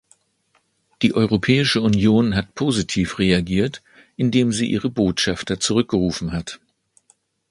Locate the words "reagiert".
3.19-3.83